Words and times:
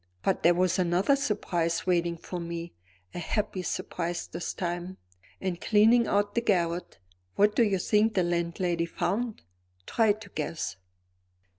But 0.23 0.41
there 0.41 0.55
was 0.55 0.79
another 0.79 1.15
surprise 1.15 1.85
waiting 1.85 2.17
for 2.17 2.39
me; 2.39 2.73
a 3.13 3.19
happy 3.19 3.61
surprise 3.61 4.25
this 4.25 4.51
time. 4.55 4.97
In 5.39 5.57
cleaning 5.57 6.07
out 6.07 6.33
the 6.33 6.41
garret, 6.41 6.97
what 7.35 7.55
do 7.55 7.61
you 7.61 7.77
think 7.77 8.15
the 8.15 8.23
landlady 8.23 8.87
found? 8.87 9.43
Try 9.85 10.13
to 10.13 10.29
guess." 10.29 10.77